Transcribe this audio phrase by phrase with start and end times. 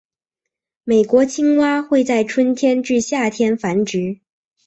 [0.83, 4.19] 美国青蛙会在春天至夏天繁殖。